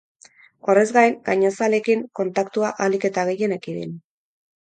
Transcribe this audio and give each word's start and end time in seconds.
Horrez 0.71 0.85
gain, 0.93 1.17
gainazalekin 1.27 2.01
kontaktua 2.21 2.71
ahalik 2.71 3.05
eta 3.11 3.27
gehien 3.29 3.55
ekidin. 3.59 3.93